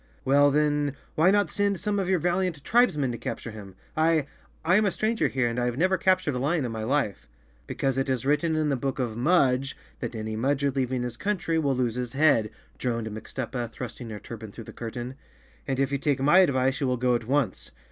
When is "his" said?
11.03-11.17, 11.93-12.13